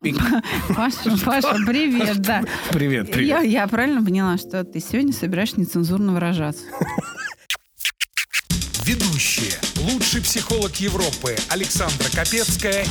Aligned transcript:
Паша, 0.76 1.16
Паша, 1.24 1.56
привет, 1.66 2.20
да. 2.20 2.44
Привет, 2.70 3.10
привет. 3.10 3.28
Я, 3.28 3.40
я 3.40 3.66
правильно 3.66 4.04
поняла, 4.04 4.38
что 4.38 4.62
ты 4.62 4.78
сегодня 4.78 5.12
собираешься 5.12 5.58
нецензурно 5.60 6.12
выражаться? 6.12 6.62
Ведущие. 8.84 9.54
Лучший 9.92 10.22
психолог 10.22 10.76
Европы 10.76 11.36
Александра 11.48 12.06
Капецкая 12.14 12.84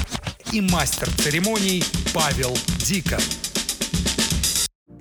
и 0.52 0.60
мастер 0.60 1.10
церемоний 1.12 1.82
Павел 2.14 2.58
Дикон. 2.80 3.20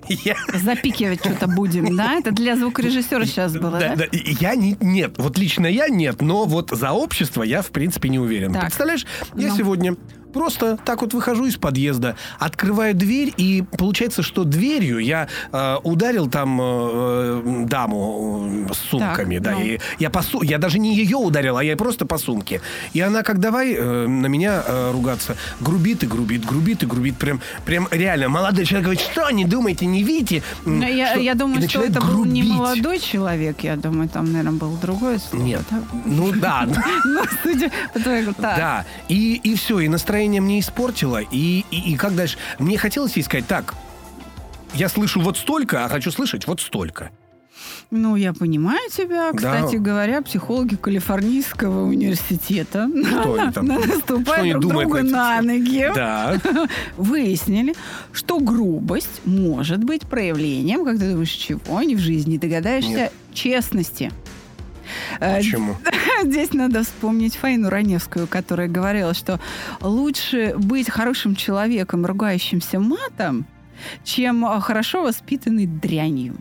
Я, 0.07 0.37
Запикивать 0.53 1.19
что-то 1.19 1.47
будем, 1.47 1.97
да? 1.97 2.13
Это 2.13 2.31
для 2.31 2.55
звукорежиссера 2.55 3.25
сейчас 3.25 3.51
было, 3.53 3.79
да, 3.79 3.89
да? 3.89 3.95
да, 3.95 4.05
и 4.05 4.33
я 4.39 4.55
не, 4.55 4.77
нет, 4.79 5.15
вот 5.17 5.37
лично 5.37 5.67
я 5.67 5.89
нет, 5.89 6.21
но 6.21 6.45
вот 6.45 6.69
за 6.71 6.93
общество 6.93 7.43
я 7.43 7.61
в 7.61 7.71
принципе 7.71 8.07
не 8.07 8.17
уверен. 8.17 8.53
Так. 8.53 8.61
Представляешь, 8.61 9.05
я 9.35 9.49
Ну. 9.49 9.57
сегодня 9.57 9.97
просто 10.37 10.77
так 10.85 11.01
вот 11.01 11.13
выхожу 11.13 11.45
из 11.45 11.57
подъезда, 11.57 12.15
открываю 12.39 12.93
дверь, 12.95 13.33
и 13.37 13.63
получается, 13.77 14.21
что 14.23 14.43
дверью 14.43 14.99
я 14.99 15.27
э, 15.51 15.75
ударил 15.83 16.29
там 16.29 16.59
э, 16.61 17.65
даму 17.67 18.65
э, 18.69 18.73
с 18.73 18.77
сумками, 18.89 19.35
Так, 19.37 19.43
да, 19.43 19.51
ну. 19.59 19.61
и 19.65 19.79
я 19.99 20.09
по 20.09 20.21
су- 20.21 20.43
я 20.43 20.57
даже 20.57 20.79
не 20.79 20.95
ее 20.95 21.17
ударил, 21.17 21.57
а 21.57 21.63
я 21.63 21.75
просто 21.77 22.05
по 22.05 22.17
сумке. 22.17 22.61
И 22.93 23.01
она 23.01 23.23
как 23.23 23.39
давай 23.39 23.73
э, 23.73 24.07
на 24.07 24.27
меня 24.27 24.63
э, 24.65 24.91
ругаться, 24.91 25.35
грубит 25.59 26.03
и 26.03 26.07
грубит, 26.07 26.45
грубит 26.45 26.83
и 26.83 26.85
грубит, 26.85 27.17
прям, 27.17 27.41
прям 27.65 27.87
реально. 27.91 28.29
Молодой 28.29 28.65
человек 28.65 28.85
говорит, 28.85 29.01
что 29.03 29.29
не 29.31 29.45
думайте, 29.45 29.85
не 29.85 30.03
видите. 30.03 30.43
Но 30.65 30.85
я, 30.85 31.11
что?» 31.11 31.19
я 31.19 31.31
И 31.31 31.35
думаю, 31.35 31.55
что 31.55 31.79
начинает 31.79 31.91
это 31.91 32.01
был 32.01 32.25
не 32.25 32.41
грубить. 32.41 32.57
молодой 32.57 32.99
человек, 32.99 33.63
я 33.63 33.75
думаю, 33.75 34.09
там, 34.09 34.25
наверное, 34.31 34.53
было 34.59 34.77
другое 34.77 35.19
слово. 35.19 35.43
Нет. 35.43 35.61
да? 35.71 35.77
Ну 36.05 36.31
да, 36.33 36.67
Ну, 37.05 37.21
судя 37.43 37.71
по 37.93 37.99
да. 38.41 38.85
И, 39.09 39.35
и 39.43 39.55
все, 39.55 39.79
и 39.79 39.87
настроение 39.87 40.26
мне 40.41 40.59
испортило. 40.59 41.21
И, 41.21 41.65
и, 41.71 41.91
и 41.91 41.95
как 41.95 42.15
дальше? 42.15 42.37
Мне 42.59 42.77
хотелось 42.77 43.15
ей 43.15 43.23
сказать, 43.23 43.47
так, 43.47 43.73
я 44.73 44.89
слышу 44.89 45.19
вот 45.21 45.37
столько, 45.37 45.85
а 45.85 45.89
хочу 45.89 46.11
слышать 46.11 46.47
вот 46.47 46.61
столько. 46.61 47.09
Ну, 47.89 48.15
я 48.15 48.33
понимаю 48.33 48.89
тебя. 48.91 49.31
Кстати 49.33 49.77
говоря, 49.77 50.21
психологи 50.21 50.75
Калифорнийского 50.75 51.85
университета 51.85 52.87
Что 53.05 53.33
они 53.33 53.51
там? 53.51 53.71
Они 54.35 54.51
друг 54.51 54.61
думают 54.61 54.89
другу 54.89 55.09
на 55.09 55.41
ноги, 55.41 55.89
Да. 55.95 56.39
выяснили, 56.97 57.73
что 58.11 58.39
грубость 58.39 59.21
может 59.25 59.83
быть 59.83 60.01
проявлением, 60.01 60.85
как 60.85 60.99
ты 60.99 61.11
думаешь, 61.11 61.31
чего? 61.31 61.81
Не 61.81 61.95
в 61.95 61.99
жизни 61.99 62.37
догадаешься, 62.37 62.91
Нет. 62.91 63.13
честности. 63.33 64.11
Э, 65.19 65.37
Почему? 65.37 65.75
Здесь 66.23 66.53
надо 66.53 66.83
вспомнить 66.83 67.35
Фаину 67.35 67.69
Раневскую, 67.69 68.27
которая 68.27 68.67
говорила, 68.67 69.13
что 69.13 69.39
лучше 69.81 70.55
быть 70.57 70.89
хорошим 70.89 71.35
человеком, 71.35 72.05
ругающимся 72.05 72.79
матом, 72.79 73.45
чем 74.03 74.45
э, 74.45 74.59
хорошо 74.59 75.03
воспитанной 75.03 75.65
дрянью. 75.65 76.35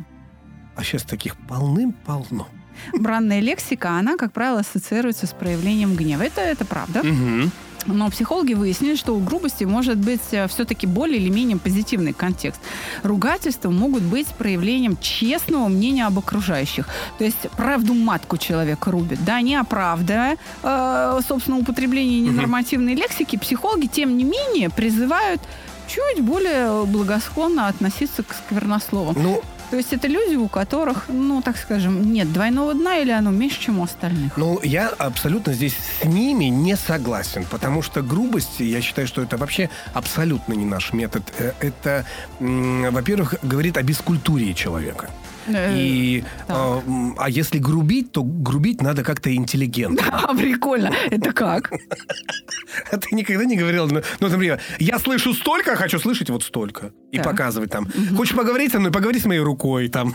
А 0.77 0.83
сейчас 0.83 1.03
таких 1.03 1.37
полным-полно. 1.37 2.49
Бранная 2.93 3.41
лексика, 3.41 3.99
она, 3.99 4.17
как 4.17 4.33
правило, 4.33 4.61
ассоциируется 4.61 5.27
с 5.27 5.33
проявлением 5.33 5.95
гнева. 5.95 6.23
Это, 6.23 6.41
это 6.41 6.65
правда. 6.65 7.03
Мгм. 7.03 7.51
Но 7.87 8.11
психологи 8.11 8.55
выяснили, 8.55 8.97
что 8.97 9.15
у 9.15 9.21
грубости 9.21 9.65
может 9.65 9.99
быть 9.99 10.21
все-таки 10.49 10.87
более 10.87 11.19
или 11.19 11.29
менее 11.29 11.57
позитивный 11.57 12.13
контекст. 12.13 12.61
Ругательства 13.03 13.71
могут 13.71 14.03
быть 14.03 14.27
проявлением 14.29 14.97
честного 15.01 15.69
мнения 15.69 16.07
об 16.07 16.19
окружающих. 16.19 16.89
То 17.19 17.25
есть 17.25 17.49
правду 17.57 17.95
матку 17.95 18.37
человек 18.37 18.87
рубит, 18.87 19.25
да, 19.25 19.41
не 19.41 19.57
оправдывая, 19.57 20.37
э, 20.63 21.21
собственно, 21.27 21.59
употребление 21.59 22.21
ненормативной 22.21 22.95
лексики, 22.95 23.37
психологи, 23.37 23.87
тем 23.87 24.17
не 24.17 24.25
менее, 24.25 24.71
призывают 24.71 25.41
чуть 25.87 26.21
более 26.21 26.85
благосклонно 26.85 27.69
относиться 27.69 28.23
к 28.23 28.35
сквернословам. 28.35 29.17
Ну, 29.23 29.43
То 29.71 29.77
есть 29.77 29.93
это 29.93 30.07
люди, 30.09 30.37
у 30.37 30.49
которых, 30.49 31.09
ну, 31.09 31.43
так 31.43 31.57
скажем, 31.57 32.13
нет 32.13 32.33
двойного 32.33 32.73
дна 32.75 32.99
или 32.99 33.11
оно 33.11 33.31
меньше, 33.31 33.61
чем 33.61 33.81
у 33.81 33.85
остальных. 33.85 34.37
ну, 34.37 34.61
я 34.63 34.89
абсолютно 34.89 35.53
здесь 35.53 35.75
с 36.01 36.05
ними 36.05 36.45
не 36.47 36.77
согласен, 36.77 37.45
потому 37.51 37.83
что 37.83 38.01
грубость, 38.03 38.61
я 38.61 38.81
считаю, 38.81 39.09
что 39.09 39.23
это 39.23 39.37
вообще 39.37 39.69
абсолютно 39.93 40.53
не 40.55 40.65
наш 40.65 40.93
метод. 40.93 41.23
Э, 41.39 41.53
Это, 41.61 42.05
во-первых, 42.41 43.35
говорит 43.43 43.77
о 43.77 43.83
бескультуре 43.83 44.55
человека. 44.55 45.11
Э, 45.49 45.75
И, 45.77 46.25
а, 46.49 46.83
а 47.19 47.31
если 47.31 47.59
грубить, 47.59 48.13
то 48.13 48.23
грубить 48.23 48.81
надо 48.83 49.03
как-то 49.03 49.35
интеллигентно. 49.35 50.03
А, 50.27 50.35
прикольно. 50.35 50.93
Это 51.11 51.33
как? 51.33 51.73
А 52.93 52.97
ты 52.99 53.15
никогда 53.15 53.45
не 53.45 53.57
говорил, 53.57 53.87
ну, 53.89 54.03
например, 54.21 54.61
я 54.79 54.99
слышу 54.99 55.33
столько, 55.35 55.73
а 55.73 55.77
хочу 55.77 55.99
слышать 55.99 56.31
вот 56.31 56.43
столько. 56.43 56.91
И 57.13 57.19
показывать 57.19 57.71
там. 57.71 57.87
Хочешь 58.17 58.35
поговорить 58.35 58.73
со 58.73 58.79
мной, 58.81 58.93
поговори 58.93 59.19
с 59.19 59.25
моей 59.25 59.41
рукой 59.41 59.89
там. 59.89 60.13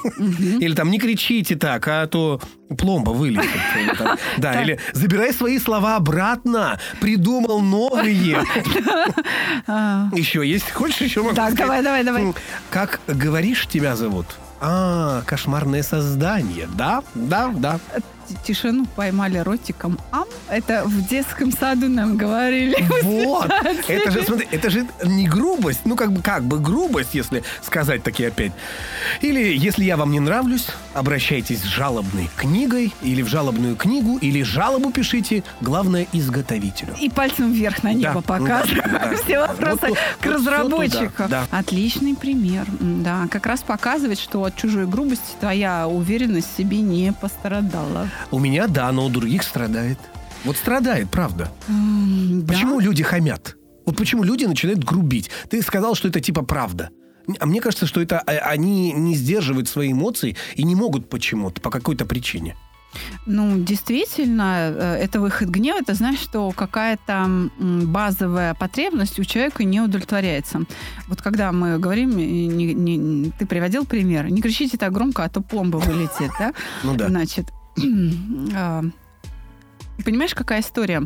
Или 0.60 0.76
там, 0.76 0.92
не 0.92 1.00
кричите 1.00 1.56
так, 1.56 1.88
а 1.88 2.06
то 2.08 2.40
пломба 2.78 3.12
там, 3.98 4.18
Да, 4.38 4.62
или 4.62 4.80
забирай 4.94 5.34
свои 5.34 5.58
слова 5.60 5.96
обратно, 5.96 6.80
придумал 7.00 7.62
новые. 7.62 8.44
А, 9.68 10.10
Еще 10.14 10.48
есть, 10.48 10.70
хочешь 10.72 11.02
еще 11.02 11.34
Так, 11.34 11.56
давай, 11.56 11.82
давай, 11.82 12.04
давай. 12.04 12.34
Как 12.70 13.00
говоришь, 13.08 13.68
тебя 13.68 13.96
зовут? 13.96 14.26
А, 14.62 15.24
кошмарное 15.26 15.82
создание. 15.82 16.68
Да, 16.78 17.04
да, 17.16 17.52
да. 17.54 17.80
Тишину 18.44 18.86
поймали 18.96 19.38
ротиком. 19.38 19.98
Ам, 20.12 20.26
это 20.50 20.84
в 20.86 21.08
детском 21.08 21.52
саду 21.52 21.88
нам 21.90 22.18
говорили. 22.18 22.76
Вот. 23.02 23.52
Это 23.88 24.12
же, 24.12 24.24
смотри, 24.24 24.48
это 24.52 24.70
же 24.70 24.88
не 25.04 25.28
грубость, 25.28 25.82
ну 25.86 25.96
как 25.96 26.12
бы, 26.12 26.22
как 26.22 26.44
бы 26.44 26.60
грубость, 26.60 27.14
если 27.14 27.44
сказать 27.62 28.04
таки 28.04 28.26
опять. 28.26 28.52
Или 29.22 29.56
если 29.58 29.84
я 29.84 29.98
вам 29.98 30.12
не 30.12 30.20
нравлюсь, 30.20 30.68
обращайтесь 30.94 31.62
с 31.62 31.66
жалобной 31.66 32.30
книгой 32.38 32.94
или 33.02 33.22
в 33.22 33.28
жалобную 33.28 33.76
книгу, 33.76 34.18
или 34.18 34.44
жалобу 34.44 34.92
пишите, 34.92 35.44
главное, 35.62 36.08
изготовителю. 36.14 36.96
И 37.00 37.10
пальцем 37.10 37.52
вверх 37.52 37.84
на 37.84 37.94
небо 37.94 38.16
Да, 38.16 38.22
показывают. 38.22 38.86
да, 38.86 39.10
да. 39.10 39.16
Все 39.16 39.40
вопросы 39.40 39.88
Вот 39.88 39.98
к 40.22 40.26
вот 40.26 40.92
туда, 40.92 41.28
да. 41.28 41.46
Отличный 41.52 42.16
пример. 42.16 42.66
Да, 42.80 43.28
как 43.30 43.46
раз 43.46 43.62
показывает, 43.62 44.20
что 44.20 44.44
от 44.44 44.56
чужой 44.56 44.86
грубости 44.86 45.24
твоя 45.40 45.88
уверенность 45.88 46.54
в 46.54 46.58
себе 46.58 46.80
не 46.82 47.12
пострадала. 47.14 48.10
У 48.30 48.40
меня 48.40 48.68
да, 48.68 48.92
но 48.92 49.06
у 49.06 49.10
других 49.10 49.44
страдает. 49.44 49.98
Вот 50.44 50.56
страдает, 50.58 51.10
правда. 51.10 51.52
Да. 51.68 52.48
Почему 52.54 52.80
люди 52.80 53.04
хамят? 53.04 53.58
Вот 53.86 53.98
почему 53.98 54.24
люди 54.24 54.46
начинают 54.46 54.84
грубить? 54.84 55.30
Ты 55.50 55.62
сказал, 55.62 55.96
что 55.96 56.08
это 56.08 56.20
типа 56.20 56.44
правда. 56.44 56.90
А 57.40 57.46
мне 57.46 57.62
кажется, 57.62 57.86
что 57.86 58.02
это 58.02 58.20
а, 58.20 58.32
они 58.32 58.92
не 58.94 59.16
сдерживают 59.16 59.68
свои 59.68 59.92
эмоции 59.92 60.36
и 60.56 60.64
не 60.64 60.76
могут 60.76 61.10
почему-то, 61.10 61.62
по 61.62 61.70
какой-то 61.70 62.06
причине. 62.06 62.56
Ну, 63.26 63.58
действительно, 63.60 64.74
э, 64.76 64.96
это 65.04 65.22
выход 65.22 65.48
гнева. 65.50 65.78
Это 65.80 65.94
значит, 65.94 66.20
что 66.22 66.52
какая-то 66.52 67.50
базовая 67.60 68.54
потребность 68.54 69.20
у 69.20 69.24
человека 69.24 69.64
не 69.64 69.80
удовлетворяется. 69.80 70.64
Вот 71.08 71.22
когда 71.22 71.52
мы 71.52 71.78
говорим, 71.80 72.18
не- 72.18 72.74
не- 72.74 73.32
ты 73.32 73.46
приводил 73.46 73.86
пример, 73.86 74.30
не 74.30 74.42
кричите 74.42 74.78
так 74.78 74.92
громко, 74.92 75.24
а 75.24 75.30
то 75.30 75.42
пломба 75.42 75.78
вылетит, 75.78 76.32
да? 76.40 76.54
Ну 76.84 76.96
да. 76.96 77.08
Значит, 77.08 77.46
понимаешь, 80.06 80.34
какая 80.34 80.62
история? 80.62 81.04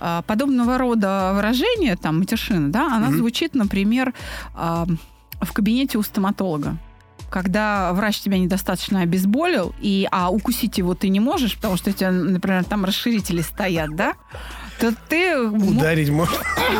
А, 0.00 0.22
Подобного 0.22 0.78
рода 0.78 1.32
выражение, 1.34 1.96
там, 1.96 2.18
матершина, 2.18 2.70
да, 2.72 2.96
она 2.96 3.08
Мгм. 3.08 3.18
звучит, 3.18 3.54
например, 3.54 4.14
а, 4.54 4.86
в 5.40 5.52
кабинете 5.52 5.98
у 5.98 6.02
стоматолога. 6.02 6.76
Когда 7.30 7.92
врач 7.92 8.20
тебя 8.20 8.38
недостаточно 8.38 9.02
обезболил, 9.02 9.72
и, 9.80 10.08
а 10.10 10.30
укусить 10.30 10.78
его 10.78 10.94
ты 10.94 11.08
не 11.08 11.20
можешь, 11.20 11.54
потому 11.56 11.76
что 11.76 11.90
у 11.90 11.92
тебя, 11.92 12.10
например, 12.10 12.64
там 12.64 12.84
расширители 12.84 13.40
стоят, 13.42 13.94
да? 13.94 14.14
То 14.80 14.94
ты 15.08 15.36
мо- 15.36 15.66
Ударить 15.78 16.10
можно. 16.10 16.36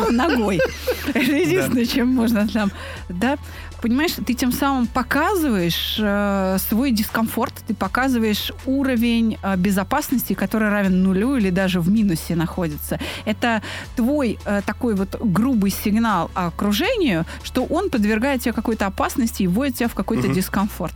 ногой. 0.09 0.59
Это 1.13 1.19
единственное, 1.19 1.85
чем 1.85 2.07
можно 2.09 2.47
там, 2.47 2.71
да. 3.09 3.37
Понимаешь, 3.81 4.11
ты 4.27 4.35
тем 4.35 4.51
самым 4.51 4.85
показываешь 4.85 5.97
э, 5.99 6.57
свой 6.69 6.91
дискомфорт, 6.91 7.53
ты 7.67 7.73
показываешь 7.73 8.51
уровень 8.67 9.39
э, 9.41 9.55
безопасности, 9.57 10.33
который 10.33 10.69
равен 10.69 11.01
нулю 11.01 11.35
или 11.37 11.49
даже 11.49 11.79
в 11.81 11.89
минусе 11.89 12.35
находится. 12.35 12.99
Это 13.25 13.63
твой 13.95 14.37
э, 14.45 14.61
такой 14.65 14.93
вот 14.93 15.19
грубый 15.19 15.71
сигнал 15.71 16.29
окружению, 16.35 17.25
что 17.43 17.63
он 17.65 17.89
подвергает 17.89 18.41
тебя 18.43 18.53
какой-то 18.53 18.85
опасности 18.85 19.43
и 19.43 19.47
вводит 19.47 19.77
тебя 19.77 19.87
в 19.87 19.95
какой-то 19.95 20.27
Мгм. 20.27 20.35
дискомфорт. 20.35 20.93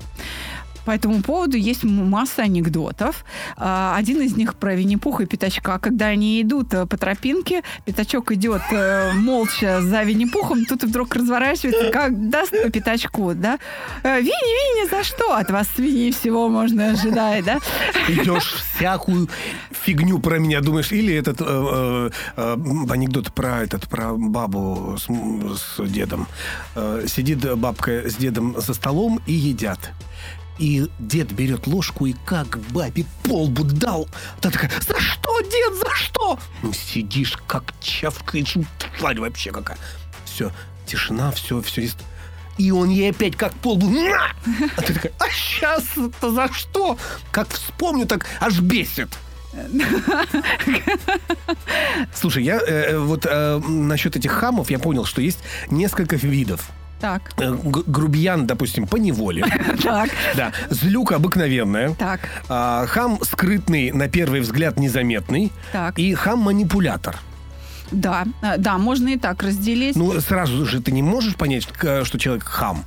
По 0.86 0.92
этому 0.92 1.22
поводу 1.22 1.58
есть 1.58 1.84
масса 1.84 2.44
анекдотов. 2.44 3.26
А, 3.58 3.96
Один 3.98 4.22
из 4.22 4.36
них 4.38 4.56
про 4.56 4.76
Винни-Пуха 4.76 5.24
и 5.24 5.26
Пятачка. 5.26 5.80
Когда 5.80 6.08
они 6.08 6.42
идут 6.42 6.74
э, 6.74 6.86
по 6.86 6.98
тропинке, 6.98 7.64
Пятачок 7.86 8.32
идет 8.32 8.62
э, 8.72 9.12
молча 9.14 9.82
за 9.82 10.04
Винни-Пухом, 10.04 10.66
тут 10.66 10.84
вдруг 10.84 11.16
разворачивается, 11.16 11.90
как 11.92 12.30
даст 12.30 12.52
по 12.52 12.70
Пятачку, 12.70 13.34
да? 13.34 13.58
Э, 14.04 14.20
Винни, 14.20 14.30
Винни, 14.30 14.90
за 14.90 15.04
что? 15.04 15.36
От 15.36 15.50
вас 15.50 15.68
свиньи 15.76 16.12
всего 16.12 16.50
можно 16.50 16.92
ожидать, 16.92 17.44
да? 17.46 17.60
Идешь 18.08 18.54
всякую 18.76 19.28
фигню 19.72 20.20
про 20.20 20.38
меня 20.38 20.62
думаешь. 20.62 20.92
Или 20.92 21.16
этот 21.16 21.42
анекдот 21.42 23.34
про 23.34 23.64
этот 23.64 23.88
про 23.90 24.14
бабу 24.14 24.98
с, 24.98 25.08
с 25.08 25.88
дедом. 25.90 26.28
Сидит 27.08 27.58
бабка 27.58 28.08
с 28.10 28.16
дедом 28.16 28.56
за 28.58 28.74
столом 28.74 29.20
и 29.26 29.34
едят. 29.34 29.80
И 30.58 30.90
дед 31.00 31.32
берет 31.34 31.68
ложку 31.68 32.06
и 32.06 32.16
как 32.26 32.60
бабе 32.72 33.06
полбу 33.24 33.64
дал. 33.64 34.08
Та 34.42 34.52
такая, 34.52 34.72
за 34.80 35.00
что, 35.00 35.42
дед, 35.42 35.74
за 35.76 35.96
что? 35.96 36.40
Сидишь, 36.74 37.38
как 37.48 37.74
чавкаешь, 37.82 38.56
тварь 38.98 39.20
вообще 39.20 39.52
какая. 39.52 39.78
Все, 40.26 40.52
тишина, 40.86 41.32
все, 41.32 41.62
все. 41.62 41.90
И 42.58 42.72
он 42.72 42.90
ей 42.90 43.12
опять 43.12 43.36
как 43.36 43.54
полбу. 43.56 43.90
«На!» 43.90 44.32
А 44.78 44.82
ты 44.82 44.94
такая, 44.94 45.12
а 45.20 45.30
сейчас-то 45.30 46.32
за 46.32 46.52
что? 46.54 46.98
Как 47.32 47.50
вспомню, 47.50 48.06
так 48.06 48.26
аж 48.40 48.60
бесит. 48.60 49.10
Слушай, 52.14 52.44
я 52.44 52.58
э, 52.58 52.92
э, 52.92 52.98
вот 52.98 53.26
э, 53.26 53.60
насчет 53.60 54.16
этих 54.16 54.32
хамов 54.32 54.70
я 54.70 54.80
понял, 54.80 55.06
что 55.06 55.22
есть 55.22 55.40
несколько 55.70 56.16
видов. 56.18 56.70
Так, 57.00 57.34
Э, 57.38 57.52
г- 57.54 57.84
грубиян, 57.86 58.48
допустим, 58.48 58.88
по 58.88 58.96
неволе. 58.98 59.44
так, 59.84 60.10
Да. 60.36 60.52
Злюка 60.70 61.16
обыкновенная. 61.18 61.94
так, 61.96 62.22
А, 62.50 62.86
Хам 62.88 63.20
скрытный, 63.24 63.92
на 63.92 64.08
первый 64.08 64.40
взгляд 64.42 64.78
незаметный. 64.80 65.52
так. 65.72 66.00
И 66.00 66.14
хам-манипулятор. 66.14 67.18
Да, 67.92 68.26
э, 68.42 68.58
да, 68.58 68.78
можно 68.78 69.10
и 69.10 69.18
так 69.18 69.44
разделить. 69.44 69.96
Ну, 69.96 70.20
сразу 70.22 70.66
же 70.66 70.82
ты 70.82 70.92
не 70.92 71.04
можешь 71.04 71.36
понять, 71.36 71.64
что 71.64 72.18
человек 72.18 72.44
хам. 72.44 72.84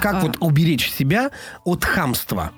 Как 0.00 0.14
А. 0.16 0.20
вот 0.20 0.36
уберечь 0.40 0.90
себя 0.92 1.30
от 1.64 1.84
хамства? 1.84 2.52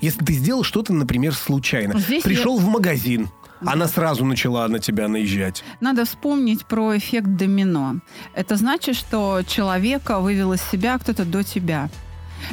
Если 0.00 0.24
ты 0.24 0.32
сделал 0.32 0.64
что-то, 0.64 0.92
например, 0.92 1.34
случайно. 1.34 1.98
Здесь 1.98 2.22
Пришел 2.22 2.58
в 2.58 2.66
магазин, 2.66 3.28
она 3.60 3.86
сразу 3.86 4.24
начала 4.24 4.66
на 4.68 4.78
тебя 4.78 5.08
наезжать. 5.08 5.62
Надо 5.80 6.04
вспомнить 6.04 6.64
про 6.64 6.96
эффект 6.96 7.36
домино. 7.36 7.96
Это 8.34 8.56
значит, 8.56 8.96
что 8.96 9.42
человека 9.46 10.20
вывел 10.20 10.52
из 10.52 10.62
себя 10.62 10.98
кто-то 10.98 11.24
до 11.24 11.42
тебя. 11.42 11.90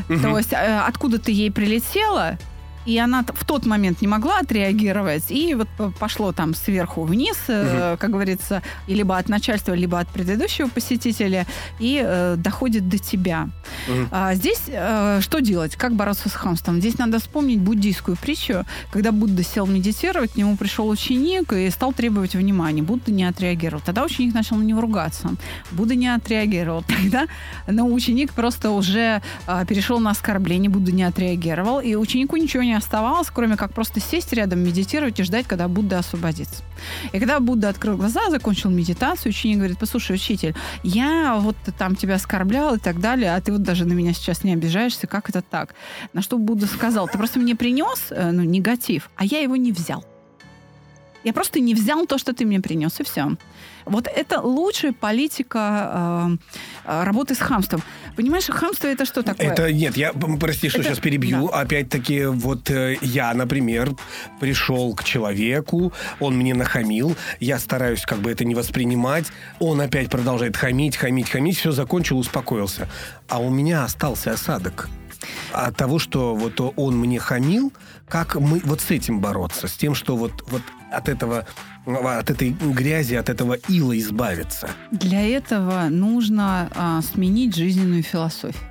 То 0.07 0.37
есть 0.37 0.51
э, 0.51 0.79
откуда 0.85 1.17
ты 1.17 1.31
ей 1.31 1.49
прилетела, 1.49 2.37
и 2.87 2.97
она 2.97 3.23
в 3.23 3.45
тот 3.45 3.65
момент 3.65 4.01
не 4.01 4.07
могла 4.07 4.39
отреагировать, 4.39 5.25
и 5.29 5.55
вот 5.55 5.67
пошло 5.99 6.31
там 6.31 6.55
сверху 6.55 7.03
вниз, 7.03 7.37
э, 7.49 7.97
как 7.99 8.09
говорится, 8.11 8.61
либо 8.87 9.17
от 9.17 9.29
начальства, 9.29 9.73
либо 9.73 9.99
от 9.99 10.07
предыдущего 10.07 10.67
посетителя, 10.69 11.45
и 11.79 12.01
э, 12.03 12.35
доходит 12.37 12.87
до 12.89 12.97
тебя. 12.97 13.49
Мгм. 13.87 14.07
А 14.11 14.33
здесь 14.35 14.63
э, 14.67 15.19
что 15.21 15.39
делать? 15.39 15.75
Как 15.75 15.93
бороться 15.95 16.29
с 16.29 16.33
хамством? 16.33 16.79
Здесь 16.79 16.97
надо 16.97 17.19
вспомнить 17.19 17.59
буддийскую 17.59 18.15
притчу, 18.17 18.63
когда 18.91 19.11
Будда 19.11 19.43
сел 19.43 19.65
медитировать, 19.67 20.31
к 20.31 20.35
нему 20.37 20.55
пришел 20.55 20.87
ученик 20.87 21.51
и 21.53 21.69
стал 21.69 21.93
требовать 21.93 22.35
внимания. 22.35 22.81
Будда 22.81 23.11
не 23.11 23.25
отреагировал. 23.25 23.83
Тогда 23.85 24.05
ученик 24.05 24.33
начал 24.33 24.55
на 24.55 24.63
него 24.63 24.79
ругаться. 24.81 25.31
Будда 25.71 25.95
не 25.95 26.07
отреагировал. 26.07 26.83
Тогда 26.87 27.27
но 27.67 27.85
ученик 27.85 28.33
просто 28.33 28.71
уже 28.71 29.21
а, 29.45 29.65
перешел 29.65 29.99
на 29.99 30.11
оскорбление, 30.11 30.69
Будда 30.69 30.91
не 30.91 31.03
отреагировал, 31.03 31.79
и 31.79 31.95
ученику 31.95 32.37
ничего 32.37 32.63
не 32.63 32.76
оставалось, 32.77 33.29
кроме 33.33 33.57
как 33.57 33.73
просто 33.73 33.99
сесть 33.99 34.33
рядом, 34.33 34.59
медитировать 34.59 35.19
и 35.19 35.23
ждать, 35.23 35.47
когда 35.47 35.67
Будда 35.67 35.99
освободится. 35.99 36.63
И 37.11 37.19
когда 37.19 37.39
Будда 37.39 37.69
открыл 37.69 37.97
глаза, 37.97 38.29
закончил 38.29 38.69
медитацию, 38.69 39.31
ученик 39.31 39.57
говорит, 39.57 39.77
послушай, 39.79 40.15
учитель, 40.15 40.55
я 40.83 41.37
вот 41.39 41.55
там 41.77 41.95
тебя 41.95 42.15
оскорблял 42.15 42.75
и 42.75 42.79
так 42.79 42.99
далее, 42.99 43.35
а 43.35 43.41
ты 43.41 43.51
вот 43.51 43.63
даже 43.63 43.85
на 43.85 43.93
меня 43.93 44.13
сейчас 44.13 44.43
не 44.43 44.53
обижаешься, 44.53 45.07
как 45.07 45.29
это 45.29 45.41
так? 45.41 45.75
На 46.13 46.21
что 46.21 46.37
Будда 46.37 46.67
сказал, 46.67 47.07
ты 47.07 47.17
просто 47.17 47.39
мне 47.39 47.55
принес 47.55 48.07
э, 48.11 48.31
ну, 48.31 48.43
негатив, 48.43 49.09
а 49.15 49.25
я 49.25 49.39
его 49.39 49.55
не 49.55 49.71
взял. 49.71 50.05
Я 51.23 51.33
просто 51.33 51.59
не 51.59 51.73
взял 51.73 52.05
то, 52.05 52.17
что 52.17 52.33
ты 52.33 52.45
мне 52.45 52.61
принес, 52.61 52.99
и 52.99 53.03
все. 53.03 53.35
Вот 53.89 54.07
это 54.07 54.41
лучшая 54.41 54.93
политика 54.93 56.37
э, 56.85 57.03
работы 57.03 57.35
с 57.35 57.39
хамством. 57.39 57.81
Понимаешь, 58.15 58.45
хамство 58.45 58.87
это 58.87 59.05
что 59.05 59.23
такое? 59.23 59.51
Это 59.51 59.71
нет, 59.71 59.97
я 59.97 60.13
прости, 60.13 60.69
что 60.69 60.79
Это- 60.79 60.89
сейчас 60.89 60.99
перебью. 60.99 61.47
Опять-таки, 61.47 62.25
вот 62.25 62.69
э, 62.69 62.97
я, 63.01 63.33
например, 63.33 63.91
пришел 64.39 64.95
к 64.95 65.03
человеку, 65.03 65.93
он 66.19 66.35
мне 66.37 66.53
нахамил, 66.53 67.15
я 67.39 67.59
стараюсь 67.59 68.05
как 68.05 68.19
бы 68.19 68.31
это 68.31 68.45
не 68.45 68.55
воспринимать, 68.55 69.25
он 69.59 69.81
опять 69.81 70.09
продолжает 70.09 70.57
хамить, 70.57 70.95
хамить, 70.97 71.29
хамить, 71.29 71.57
все 71.57 71.71
закончил, 71.71 72.17
успокоился, 72.17 72.87
а 73.27 73.39
у 73.39 73.49
меня 73.49 73.83
остался 73.83 74.31
осадок 74.31 74.89
от 75.51 75.75
того, 75.75 75.99
что 75.99 76.35
вот 76.35 76.59
он 76.75 76.97
мне 76.97 77.19
хамил, 77.19 77.73
как 78.07 78.35
мы 78.35 78.61
вот 78.63 78.81
с 78.81 78.91
этим 78.91 79.19
бороться, 79.19 79.67
с 79.67 79.73
тем, 79.73 79.95
что 79.95 80.15
вот 80.15 80.31
вот 80.49 80.61
от 80.91 81.09
этого 81.09 81.45
от 81.85 82.29
этой 82.29 82.49
грязи, 82.49 83.15
от 83.15 83.29
этого 83.29 83.53
ила 83.69 83.97
избавиться. 83.97 84.69
Для 84.91 85.25
этого 85.25 85.87
нужно 85.89 86.69
а, 86.75 87.01
сменить 87.01 87.55
жизненную 87.55 88.03
философию. 88.03 88.61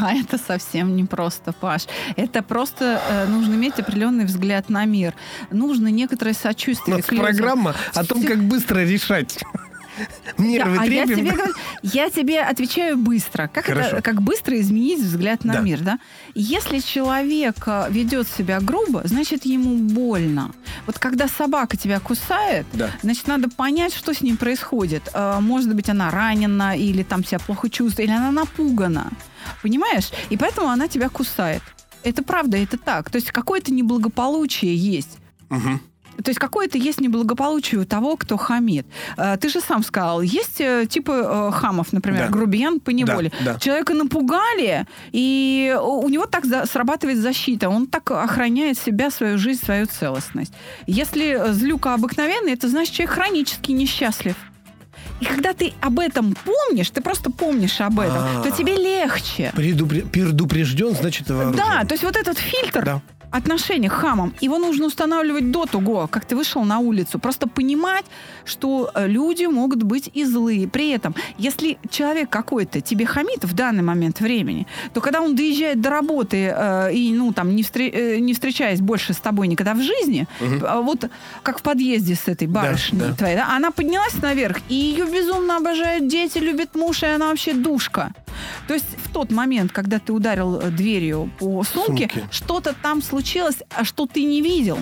А 0.00 0.14
это 0.14 0.38
совсем 0.38 0.94
не 0.96 1.04
просто, 1.04 1.52
Паш. 1.52 1.86
Это 2.16 2.42
просто 2.42 3.00
э, 3.08 3.26
нужно 3.26 3.54
иметь 3.54 3.78
определенный 3.78 4.24
взгляд 4.24 4.68
на 4.70 4.84
мир. 4.84 5.12
Нужно 5.50 5.88
некоторое 5.88 6.30
У 6.30 6.34
сочувствие. 6.34 6.98
нас 6.98 7.06
к 7.06 7.12
людям. 7.12 7.26
программа 7.26 7.74
о 7.94 8.04
том, 8.04 8.22
как 8.22 8.42
быстро 8.44 8.84
решать 8.84 9.40
нервы 10.38 10.76
Да, 10.76 10.82
а 10.82 10.86
я 10.86 11.06
тебе, 11.06 11.30
говорю- 11.32 11.54
я 11.82 12.10
тебе 12.10 12.40
отвечаю 12.42 12.96
быстро. 12.96 13.48
Как, 13.52 13.66
Хорошо. 13.66 13.88
это, 13.96 14.02
как 14.02 14.22
быстро 14.22 14.58
изменить 14.60 15.00
взгляд 15.00 15.44
на 15.44 15.54
Да. 15.54 15.60
мир, 15.60 15.80
да? 15.80 15.98
Если 16.34 16.78
человек 16.78 17.56
э, 17.66 17.86
ведет 17.90 18.28
себя 18.28 18.60
грубо, 18.60 19.02
значит, 19.04 19.44
ему 19.44 19.76
больно. 19.76 20.52
Вот 20.86 20.98
когда 20.98 21.28
собака 21.28 21.76
тебя 21.76 22.00
кусает, 22.00 22.66
Да. 22.72 22.90
значит, 23.02 23.26
надо 23.28 23.48
понять, 23.48 23.94
что 23.94 24.12
с 24.14 24.20
ним 24.22 24.36
происходит. 24.36 25.08
Э, 25.14 25.38
Может 25.40 25.74
быть, 25.74 25.88
она 25.88 26.10
ранена, 26.10 26.76
или 26.76 27.02
там 27.02 27.24
себя 27.24 27.38
плохо 27.38 27.68
чувствует, 27.68 28.08
или 28.08 28.16
она 28.16 28.30
напугана. 28.30 29.10
Понимаешь? 29.62 30.10
И 30.30 30.36
поэтому 30.36 30.68
она 30.68 30.88
тебя 30.88 31.08
кусает. 31.08 31.62
Это 32.04 32.22
правда, 32.22 32.56
это 32.56 32.78
так. 32.78 33.10
То 33.10 33.16
есть 33.16 33.30
какое-то 33.30 33.72
неблагополучие 33.72 34.74
есть. 34.74 35.18
Мгм. 35.50 35.80
То 36.22 36.28
есть 36.30 36.38
какое-то 36.38 36.78
есть 36.78 37.00
неблагополучие 37.00 37.80
у 37.80 37.84
того, 37.84 38.16
кто 38.16 38.36
хамит. 38.36 38.86
Э, 39.16 39.36
Ты 39.40 39.48
же 39.48 39.60
сам 39.60 39.82
сказал, 39.82 40.20
есть 40.22 40.60
э, 40.60 40.86
типы 40.88 41.12
э, 41.24 41.50
хамов, 41.52 41.92
например, 41.92 42.26
Да. 42.26 42.28
грубиян 42.28 42.80
по 42.80 42.90
неволе. 42.90 43.32
Да, 43.40 43.54
да. 43.54 43.58
Человека 43.58 43.94
напугали, 43.94 44.86
и 45.12 45.76
у 45.82 46.08
него 46.08 46.26
так 46.26 46.44
срабатывает 46.66 47.18
защита. 47.18 47.68
Он 47.68 47.86
так 47.86 48.10
охраняет 48.10 48.78
себя, 48.78 49.10
свою 49.10 49.38
жизнь, 49.38 49.64
свою 49.64 49.86
целостность. 49.86 50.52
Если 50.86 51.52
злюка 51.52 51.94
обыкновенный, 51.94 52.52
это 52.52 52.68
значит, 52.68 52.94
человек 52.94 53.14
хронически 53.14 53.72
несчастлив. 53.72 54.34
И 55.20 55.24
когда 55.24 55.52
ты 55.52 55.72
об 55.80 55.98
этом 56.00 56.34
помнишь, 56.44 56.90
ты 56.90 57.00
просто 57.00 57.30
помнишь 57.30 57.80
об 57.80 58.00
этом, 58.00 58.18
А. 58.18 58.42
то 58.42 58.50
тебе 58.50 58.76
легче. 58.76 59.52
Предупре- 59.54 60.04
Предупрежден, 60.06 60.94
значит, 60.94 61.30
вооружен. 61.30 61.56
Да, 61.56 61.84
то 61.84 61.94
есть 61.94 62.02
вот 62.04 62.16
этот 62.16 62.38
фильтр 62.38 62.84
Да. 62.84 63.02
Отношения 63.32 63.88
к 63.88 63.92
хамам, 63.92 64.34
его 64.40 64.58
нужно 64.58 64.86
устанавливать 64.86 65.50
до 65.50 65.66
того, 65.66 66.06
как 66.06 66.24
ты 66.24 66.36
вышел 66.36 66.64
на 66.64 66.78
улицу. 66.78 67.18
Просто 67.18 67.48
понимать, 67.48 68.04
что 68.44 68.90
э, 68.94 69.08
люди 69.08 69.46
могут 69.46 69.82
быть 69.82 70.10
и 70.14 70.24
злые. 70.24 70.68
При 70.68 70.90
этом, 70.90 71.14
если 71.38 71.78
человек 71.90 72.30
какой-то 72.30 72.80
тебе 72.80 73.06
хамит 73.06 73.44
в 73.44 73.54
данный 73.54 73.82
момент 73.82 74.20
времени, 74.20 74.66
то 74.92 75.00
когда 75.00 75.20
он 75.20 75.34
доезжает 75.34 75.80
до 75.80 75.90
работы 75.90 76.54
э, 76.54 76.92
и, 76.92 77.12
ну, 77.14 77.32
там, 77.32 77.56
не, 77.56 77.62
встре- 77.62 77.90
э, 77.92 78.18
не 78.18 78.34
встречаясь 78.34 78.80
больше 78.80 79.12
с 79.12 79.18
тобой 79.18 79.48
никогда 79.48 79.74
в 79.74 79.82
жизни, 79.82 80.26
а 80.62 80.80
вот 80.80 81.08
как 81.42 81.58
в 81.58 81.62
подъезде 81.62 82.14
с 82.14 82.28
этой 82.28 82.46
барышней 82.46 83.00
да. 83.00 83.14
твоей, 83.14 83.36
да, 83.36 83.56
она 83.56 83.70
поднялась 83.70 84.14
наверх, 84.22 84.58
и 84.68 84.74
ее 84.74 85.06
безумно 85.06 85.56
обожают 85.56 86.06
дети, 86.06 86.38
любит 86.38 86.74
муж, 86.74 87.02
и 87.02 87.06
она 87.06 87.28
вообще 87.28 87.54
душка. 87.54 88.12
То 88.68 88.74
есть 88.74 88.86
в 88.98 89.12
тот 89.12 89.30
момент, 89.30 89.72
когда 89.72 89.98
ты 89.98 90.12
ударил 90.12 90.58
э, 90.60 90.70
дверью 90.70 91.30
по 91.38 91.62
сумке, 91.64 92.08
Сумке. 92.12 92.28
что-то 92.30 92.74
там 92.82 93.02
случилось, 93.02 93.62
а 93.70 93.84
что 93.84 94.06
ты 94.06 94.24
не 94.24 94.42
видел. 94.42 94.78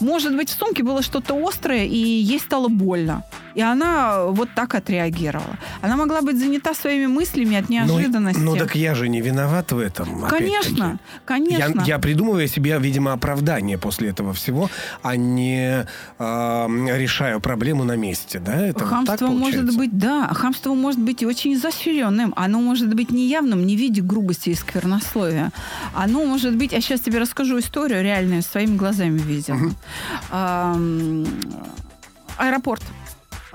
Может 0.00 0.36
быть, 0.36 0.50
в 0.50 0.58
сумке 0.58 0.82
было 0.82 1.02
что-то 1.02 1.34
острое, 1.46 1.84
и 1.84 1.96
ей 1.96 2.38
стало 2.40 2.68
больно. 2.68 3.24
И 3.56 3.62
она 3.62 4.26
вот 4.26 4.50
так 4.54 4.74
отреагировала. 4.74 5.58
Она 5.80 5.96
могла 5.96 6.20
быть 6.20 6.38
занята 6.38 6.74
своими 6.74 7.06
мыслями 7.06 7.56
от 7.56 7.70
неожиданности. 7.70 8.38
Ну, 8.38 8.52
ну 8.52 8.58
так 8.58 8.74
я 8.76 8.94
же 8.94 9.08
не 9.08 9.22
виноват 9.22 9.72
в 9.72 9.78
этом. 9.78 10.28
Конечно, 10.28 10.98
конечно. 11.24 11.80
Я, 11.80 11.94
я 11.94 11.98
придумываю 11.98 12.48
себе, 12.48 12.78
видимо, 12.78 13.14
оправдание 13.14 13.78
после 13.78 14.10
этого 14.10 14.34
всего, 14.34 14.68
а 15.02 15.16
не 15.16 15.86
э, 16.18 16.66
решаю 16.98 17.40
проблему 17.40 17.84
на 17.84 17.96
месте, 17.96 18.40
да? 18.40 18.66
Это 18.66 18.84
хамство 18.84 19.26
вот 19.26 19.38
может 19.38 19.74
быть, 19.74 19.96
да, 19.98 20.28
хамство 20.34 20.74
может 20.74 21.00
быть 21.00 21.22
и 21.22 21.26
очень 21.26 21.54
изощренным. 21.54 22.34
Оно 22.36 22.60
может 22.60 22.94
быть 22.94 23.10
неявным, 23.10 23.64
не 23.64 23.74
в 23.74 23.78
виде 23.78 24.02
грубости 24.02 24.50
и 24.50 24.54
сквернословия. 24.54 25.50
Оно 25.94 26.26
может 26.26 26.54
быть, 26.56 26.72
я 26.72 26.82
сейчас 26.82 27.00
тебе 27.00 27.20
расскажу 27.20 27.58
историю 27.58 28.02
реальную, 28.02 28.42
своими 28.42 28.76
глазами 28.76 29.18
видела. 29.18 29.56
Угу. 29.56 29.74
Аэропорт. 32.36 32.82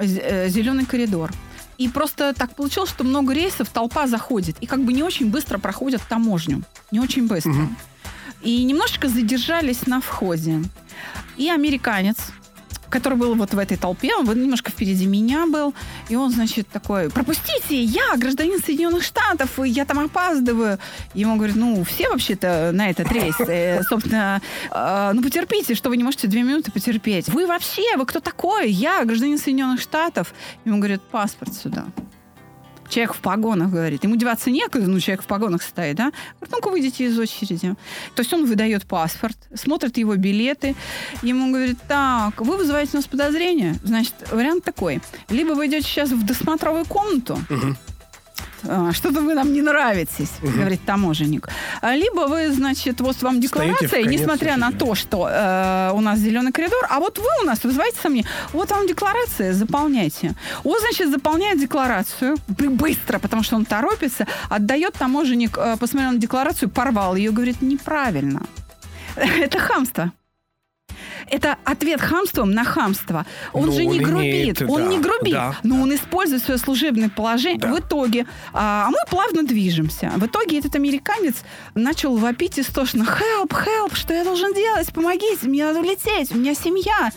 Э, 0.02 0.50
зеленый 0.50 0.86
коридор. 0.86 1.32
И 1.78 1.88
просто 1.88 2.34
так 2.34 2.56
получилось, 2.56 2.90
что 2.90 3.04
много 3.04 3.34
рейсов, 3.34 3.70
толпа 3.70 4.08
заходит. 4.08 4.58
И 4.62 4.66
как 4.66 4.84
бы 4.84 4.94
не 4.94 5.04
очень 5.04 5.30
быстро 5.30 5.58
проходят 5.58 6.02
таможню. 6.08 6.64
Не 6.92 7.00
очень 7.00 7.28
быстро. 7.28 7.52
Угу. 7.52 7.76
И 8.44 8.64
немножечко 8.64 9.08
задержались 9.08 9.86
на 9.88 10.02
входе. 10.02 10.64
И 11.38 11.50
американец 11.50 12.18
который 12.92 13.18
был 13.18 13.34
вот 13.36 13.54
в 13.54 13.58
этой 13.58 13.78
толпе, 13.78 14.14
он 14.16 14.26
немножко 14.26 14.72
впереди 14.72 15.08
меня 15.08 15.48
был, 15.48 15.74
и 16.10 16.16
он, 16.16 16.32
значит, 16.32 16.68
такой, 16.68 17.10
пропустите, 17.10 17.82
я 17.82 18.16
гражданин 18.18 18.60
Соединенных 18.60 19.04
Штатов, 19.04 19.60
и 19.60 19.70
я 19.70 19.86
там 19.86 20.00
опаздываю. 20.00 20.78
Ему 21.14 21.38
говорят, 21.38 21.56
ну, 21.56 21.84
все 21.84 22.10
вообще-то 22.10 22.72
на 22.74 22.90
этот 22.90 23.12
рейс, 23.12 23.36
э, 23.40 23.82
собственно, 23.84 24.42
э, 24.70 25.12
ну, 25.14 25.24
потерпите, 25.24 25.74
что 25.74 25.90
вы 25.90 25.98
не 25.98 26.04
можете 26.04 26.28
две 26.28 26.44
минуты 26.44 26.72
потерпеть. 26.72 27.30
Вы 27.30 27.48
вообще, 27.48 27.98
вы 27.98 28.06
кто 28.06 28.20
такой? 28.20 28.70
Я 28.70 29.04
гражданин 29.06 29.38
Соединенных 29.38 29.82
Штатов. 29.82 30.34
Ему 30.66 30.78
говорят, 30.78 31.02
паспорт 31.02 31.54
сюда. 31.54 31.86
Человек 32.92 33.14
в 33.14 33.20
погонах 33.20 33.72
говорит. 33.72 34.04
Ему 34.04 34.18
деваться 34.18 34.52
некуда, 34.52 34.86
ну, 34.86 35.00
человек 35.00 35.24
в 35.24 35.26
погонах 35.26 35.64
стоит, 35.64 35.96
да? 35.96 36.12
Говорит, 36.42 36.52
ну-ка, 36.52 36.70
выйдите 36.70 37.06
из 37.06 37.18
очереди. 37.18 37.74
То 38.16 38.20
есть 38.22 38.34
он 38.34 38.46
выдает 38.46 38.86
паспорт, 38.86 39.38
смотрит 39.56 39.98
его 39.98 40.18
билеты, 40.18 40.76
ему 41.22 41.54
говорит, 41.54 41.80
так, 41.88 42.42
вы 42.42 42.58
вызываете 42.58 42.92
у 42.94 42.96
нас 42.98 43.08
подозрение. 43.08 43.76
Значит, 43.84 44.14
вариант 44.30 44.66
такой. 44.66 45.02
Либо 45.30 45.54
вы 45.54 45.68
идете 45.68 45.88
сейчас 45.88 46.10
в 46.10 46.26
досмотровую 46.26 46.86
комнату, 46.86 47.40
угу 47.50 47.78
что-то 48.92 49.22
вы 49.22 49.34
нам 49.34 49.54
не 49.54 49.62
нравитесь, 49.62 50.32
угу. 50.42 50.52
говорит 50.52 50.82
таможенник. 50.86 51.50
А, 51.82 51.96
либо 51.96 52.22
вы, 52.28 52.52
значит, 52.52 53.02
вот 53.02 53.22
вам 53.22 53.40
декларация, 53.40 54.04
несмотря 54.04 54.58
на 54.58 54.72
то, 54.72 54.96
что 54.96 55.28
э, 55.28 55.92
у 55.94 56.02
нас 56.02 56.20
зеленый 56.20 56.52
коридор, 56.52 56.86
а 56.90 57.00
вот 57.00 57.18
вы 57.18 57.28
у 57.42 57.46
нас 57.46 57.64
вызываете 57.64 58.00
сомнения, 58.00 58.28
вот 58.54 58.70
вам 58.72 58.88
декларация, 58.88 59.54
заполняйте. 59.54 60.34
Он, 60.64 60.80
значит, 60.80 61.10
заполняет 61.10 61.60
декларацию 61.60 62.38
быстро, 62.48 63.20
потому 63.20 63.44
что 63.44 63.56
он 63.56 63.66
торопится, 63.66 64.28
отдает 64.50 64.94
таможенник, 64.94 65.58
э, 65.58 65.76
посмотрел 65.80 66.12
на 66.12 66.20
декларацию, 66.20 66.70
порвал 66.70 67.16
ее, 67.16 67.32
говорит, 67.32 67.62
неправильно. 67.62 68.44
Это 69.16 69.60
хамство 69.60 70.12
это 71.32 71.58
ответ 71.64 72.02
хамством 72.02 72.52
на 72.52 72.64
хамство. 72.64 73.26
Он 73.54 73.62
но 73.62 73.68
ну, 73.68 73.74
же 73.74 73.86
не 73.86 74.00
он 74.00 74.04
грубит, 74.04 74.22
имеет, 74.22 74.62
он 74.62 74.84
да, 74.84 74.88
не 74.88 75.00
грубит, 75.00 75.34
да, 75.34 75.56
но 75.64 75.76
да. 75.76 75.82
он 75.82 75.96
использует 75.96 76.44
свое 76.44 76.60
служебное 76.60 77.10
положение. 77.10 77.60
Да. 77.60 77.74
В 77.74 77.80
итоге, 77.80 78.28
а, 78.54 78.86
а 78.88 78.92
мы 78.92 78.98
плавно 79.10 79.44
движемся. 79.44 80.12
В 80.18 80.26
итоге 80.26 80.60
этот 80.60 80.76
американец 80.76 81.36
начал 81.74 82.16
вопить 82.18 82.60
истошно: 82.60 83.04
"Help, 83.04 83.50
help, 83.50 83.96
что 83.96 84.14
я 84.14 84.24
должен 84.24 84.54
делать? 84.54 84.92
Помогите, 84.94 85.48
мне 85.48 85.66
надо 85.66 85.80
улететь, 85.80 86.32
у 86.32 86.38
меня 86.38 86.54
семья". 86.54 87.12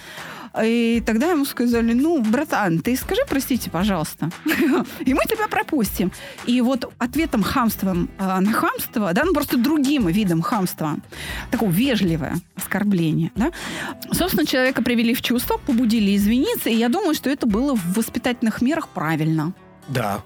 И 0.63 1.03
тогда 1.05 1.31
ему 1.31 1.45
сказали, 1.45 1.93
ну, 1.95 2.23
братан, 2.23 2.79
ты 2.79 2.97
скажи, 2.97 3.23
простите, 3.29 3.71
пожалуйста, 3.71 4.31
и 5.01 5.15
мы 5.15 5.25
тебя 5.25 5.49
пропустим. 5.49 6.13
И 6.47 6.61
вот 6.61 6.93
ответом 6.99 7.43
хамством 7.43 8.09
э, 8.19 8.41
на 8.41 8.53
хамство, 8.53 9.13
да, 9.13 9.25
ну 9.25 9.33
просто 9.33 9.57
другим 9.57 10.07
видом 10.07 10.43
хамства, 10.43 10.97
такое 11.51 11.71
вежливое 11.71 12.37
оскорбление, 12.57 13.33
да, 13.35 13.51
собственно, 14.13 14.47
человека 14.47 14.83
привели 14.83 15.15
в 15.15 15.23
чувство, 15.23 15.59
побудили 15.59 16.15
извиниться, 16.17 16.71
и 16.71 16.75
я 16.75 16.89
думаю, 16.89 17.15
что 17.15 17.31
это 17.31 17.47
было 17.47 17.75
в 17.75 17.97
воспитательных 17.97 18.63
мерах 18.63 18.89
правильно. 18.89 19.55
Да, 19.89 20.23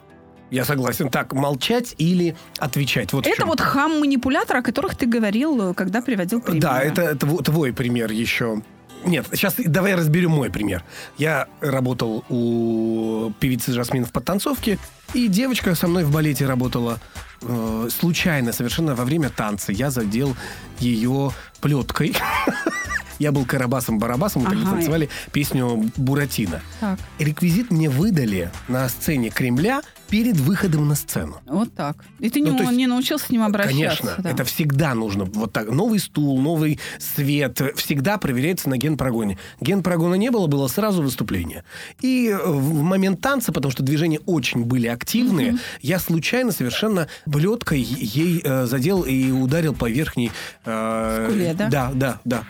я 0.50 0.64
согласен. 0.64 1.08
Так, 1.08 1.32
молчать 1.32 1.94
или 1.98 2.36
отвечать? 2.58 3.12
Вот 3.12 3.26
это 3.26 3.46
вот 3.46 3.60
хам-манипулятор, 3.60 4.58
о 4.58 4.62
которых 4.62 4.96
ты 4.96 5.06
говорил, 5.06 5.74
когда 5.74 6.00
приводил 6.00 6.40
пример. 6.40 6.62
Да, 6.62 6.82
это 6.82 7.16
твой 7.16 7.72
пример 7.72 8.10
еще. 8.10 8.62
Нет, 9.04 9.26
сейчас 9.32 9.54
давай 9.56 9.94
разберем 9.94 10.32
мой 10.32 10.50
пример. 10.50 10.84
Я 11.16 11.46
работал 11.60 12.24
у 12.28 13.32
певицы 13.40 13.72
Жасмин 13.72 14.04
в 14.04 14.12
подтанцовке, 14.12 14.78
и 15.14 15.28
девочка 15.28 15.74
со 15.74 15.88
мной 15.88 16.04
в 16.04 16.12
балете 16.12 16.46
работала 16.46 16.98
э, 17.40 17.88
случайно, 17.90 18.52
совершенно 18.52 18.94
во 18.94 19.04
время 19.04 19.30
танца. 19.30 19.72
Я 19.72 19.90
задел 19.90 20.36
ее 20.78 21.32
плеткой. 21.60 22.14
Я 23.18 23.32
был 23.32 23.44
Карабасом-Барабасом, 23.44 24.42
мы 24.42 24.54
ага. 24.54 24.70
танцевали 24.70 25.08
песню 25.32 25.90
«Буратино». 25.96 26.60
Так. 26.78 26.98
Реквизит 27.18 27.70
мне 27.70 27.90
выдали 27.90 28.50
на 28.68 28.88
сцене 28.88 29.30
Кремля 29.30 29.82
перед 30.08 30.36
выходом 30.36 30.88
на 30.88 30.94
сцену. 30.94 31.40
Вот 31.46 31.74
так. 31.74 31.96
И 32.18 32.30
ты 32.30 32.40
ну, 32.40 32.52
не, 32.52 32.58
есть, 32.58 32.72
не 32.72 32.86
научился 32.86 33.26
с 33.26 33.30
ним 33.30 33.42
обращаться? 33.42 33.76
Конечно. 33.76 34.14
Да. 34.18 34.30
Это 34.30 34.44
всегда 34.44 34.94
нужно. 34.94 35.24
Вот 35.24 35.52
так. 35.52 35.70
Новый 35.70 35.98
стул, 35.98 36.40
новый 36.40 36.80
свет. 36.98 37.60
Всегда 37.76 38.18
проверяется 38.18 38.68
на 38.70 38.78
генпрогоне. 38.78 39.38
Генпрогона 39.60 40.14
не 40.14 40.30
было, 40.30 40.46
было 40.46 40.68
сразу 40.68 41.02
выступление. 41.02 41.64
И 42.00 42.34
в 42.42 42.82
момент 42.82 43.20
танца, 43.20 43.52
потому 43.52 43.70
что 43.70 43.82
движения 43.82 44.20
очень 44.26 44.64
были 44.64 44.86
активные, 44.86 45.52
угу. 45.52 45.58
я 45.82 45.98
случайно 45.98 46.52
совершенно 46.52 47.08
блеткой 47.26 47.80
ей 47.80 48.40
э, 48.42 48.66
задел 48.66 49.02
и 49.02 49.30
ударил 49.30 49.74
по 49.74 49.90
верхней... 49.90 50.32
Э, 50.64 51.26
Скуле, 51.28 51.47
да? 51.54 51.68
Да, 51.68 51.90
да, 51.94 52.20
да. 52.24 52.44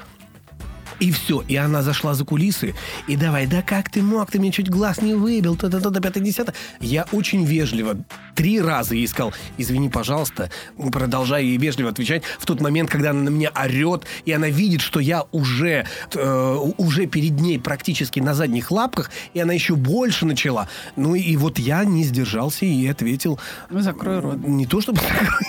И 1.00 1.10
все. 1.10 1.42
И 1.48 1.56
она 1.56 1.82
зашла 1.82 2.14
за 2.14 2.24
кулисы. 2.24 2.74
И 3.06 3.16
давай, 3.16 3.46
да 3.46 3.62
как 3.62 3.90
ты 3.90 4.02
мог? 4.02 4.30
Ты 4.30 4.38
мне 4.38 4.50
чуть 4.52 4.68
глаз 4.68 5.02
не 5.02 5.14
выбил. 5.14 5.56
Та-та-та, 5.56 5.90
та 5.90 6.00
пятое, 6.00 6.24
десятое. 6.24 6.54
Я 6.80 7.06
очень 7.12 7.44
вежливо 7.44 7.96
три 8.38 8.60
раза 8.60 8.94
ей 8.94 9.08
сказал, 9.08 9.34
извини, 9.58 9.88
пожалуйста, 9.88 10.48
продолжая 10.92 11.42
ей 11.42 11.58
вежливо 11.58 11.90
отвечать. 11.90 12.22
В 12.38 12.46
тот 12.46 12.60
момент, 12.60 12.88
когда 12.88 13.10
она 13.10 13.22
на 13.22 13.30
меня 13.30 13.50
орет, 13.50 14.04
и 14.26 14.32
она 14.32 14.48
видит, 14.48 14.80
что 14.80 15.00
я 15.00 15.24
уже, 15.32 15.86
э, 16.14 16.56
уже 16.76 17.06
перед 17.06 17.40
ней 17.40 17.58
практически 17.58 18.20
на 18.20 18.34
задних 18.34 18.70
лапках, 18.70 19.10
и 19.34 19.40
она 19.40 19.52
еще 19.52 19.74
больше 19.74 20.24
начала. 20.24 20.68
Ну 20.94 21.16
и 21.16 21.36
вот 21.36 21.58
я 21.58 21.84
не 21.84 22.04
сдержался 22.04 22.64
и 22.64 22.86
ответил... 22.86 23.40
Ну, 23.70 23.80
закрой 23.80 24.20
рот. 24.20 24.38
Не 24.46 24.66
то 24.66 24.80
чтобы... 24.80 25.00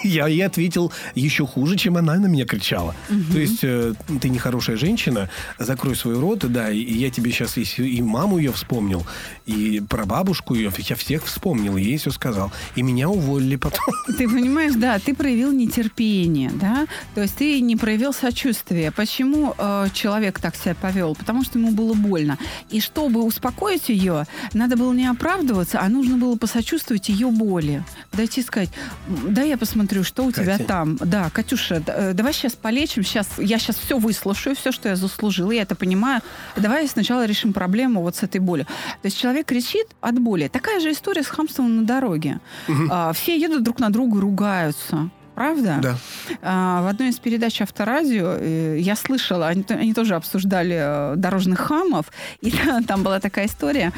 я 0.03 0.27
ей 0.27 0.44
ответил 0.44 0.91
еще 1.13 1.46
хуже, 1.46 1.77
чем 1.77 1.96
она 1.96 2.15
на 2.15 2.25
меня 2.25 2.46
кричала. 2.46 2.96
Угу. 3.10 3.34
То 3.34 3.39
есть 3.39 3.60
э, 3.62 3.94
ты 4.20 4.29
нехорошая 4.29 4.77
женщина, 4.77 5.29
закрой 5.58 5.96
свой 5.96 6.19
рот, 6.19 6.39
да, 6.39 6.72
и 6.72 6.79
я 6.79 7.10
тебе 7.10 7.31
сейчас 7.31 7.58
и, 7.58 7.63
и 7.63 8.01
маму 8.01 8.38
ее 8.38 8.51
вспомнил, 8.51 9.05
и 9.46 9.81
про 9.88 10.05
бабушку 10.05 10.53
ее, 10.55 10.72
я 10.77 10.96
всех 10.96 11.25
вспомнил, 11.25 11.77
ей 11.77 11.98
все 11.98 12.12
сказал. 12.12 12.51
И 12.75 12.81
меня 12.81 13.10
уволили 13.10 13.55
потом. 13.55 13.93
Ты 14.17 14.27
понимаешь, 14.27 14.74
да, 14.75 15.00
ты 15.00 15.15
проявил 15.15 15.51
нетерпение, 15.51 16.51
да, 16.53 16.88
то 17.15 17.22
есть 17.22 17.36
ты 17.36 17.60
не 17.62 17.75
проявил 17.75 18.13
сочувствие. 18.13 18.91
Почему 18.91 19.55
э, 19.58 19.88
человек 19.93 20.39
так 20.39 20.55
себя 20.55 20.75
повел? 20.75 21.15
Потому 21.15 21.43
что 21.43 21.58
ему 21.58 21.72
было 21.72 21.93
больно. 21.93 22.38
И 22.69 22.81
чтобы 22.81 23.24
успокоить 23.24 23.89
ее, 23.89 24.25
надо 24.53 24.75
было 24.75 24.93
не 24.93 25.08
оправдываться, 25.08 25.79
а 25.81 25.89
нужно 25.89 26.17
было 26.17 26.36
посочувствовать 26.36 27.10
ее 27.10 27.27
боли. 27.27 27.84
Дойти 28.13 28.41
сказать, 28.41 28.69
да, 29.08 29.43
я 29.43 29.58
посмотрю, 29.58 30.03
что 30.03 30.24
у 30.24 30.31
Катя. 30.31 30.41
тебя 30.41 30.58
там. 30.58 30.98
Да, 30.98 31.29
Катюша, 31.29 31.81
э, 31.86 32.13
давай 32.13 32.34
сейчас 32.34 32.53
полечим, 32.53 33.03
сейчас, 33.03 33.27
я 33.38 33.58
сейчас 33.60 33.77
все 33.77 33.98
выслушаю, 33.98 34.55
все, 34.55 34.72
что 34.72 34.89
я 34.89 34.96
заслужила 34.96 35.28
заслужил, 35.29 35.51
я 35.51 35.62
это 35.62 35.75
понимаю. 35.75 36.21
Давай 36.57 36.88
сначала 36.88 37.25
решим 37.25 37.53
проблему 37.53 38.01
вот 38.01 38.15
с 38.15 38.24
этой 38.24 38.39
болью. 38.39 38.65
То 39.01 39.07
есть 39.07 39.17
человек 39.17 39.45
кричит 39.45 39.88
от 40.01 40.19
боли. 40.19 40.48
Такая 40.48 40.79
же 40.79 40.91
история 40.91 41.24
с 41.24 41.27
хамством 41.27 41.75
на 41.75 41.83
дороге. 41.83 42.39
Угу. 42.67 42.88
А, 42.89 43.12
все 43.13 43.38
едут 43.38 43.63
друг 43.63 43.79
на 43.79 43.89
друга, 43.89 44.19
ругаются 44.19 45.09
правда? 45.39 45.79
Да. 45.81 45.98
А, 46.41 46.81
в 46.81 46.88
одной 46.88 47.10
из 47.10 47.19
передач 47.19 47.62
Авторадио 47.62 48.36
э, 48.38 48.77
я 48.79 48.98
слышала, 48.98 49.48
они, 49.48 49.63
они 49.69 49.93
тоже 49.93 50.15
обсуждали 50.15 50.77
э, 50.77 51.13
дорожных 51.15 51.60
хамов, 51.60 52.08
и 52.41 52.53
там 52.88 53.03
была 53.03 53.22
такая 53.22 53.46
история, 53.46 53.93